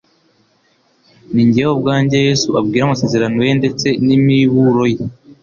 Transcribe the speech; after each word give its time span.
Ni 1.33 1.41
njyewe 1.47 1.71
ubwanjye 1.75 2.15
Yesu 2.27 2.47
abwira 2.59 2.83
amasezerano 2.85 3.39
ye 3.47 3.53
ndetse 3.59 3.87
n'imiburo 4.05 4.83
ye. 4.93 5.03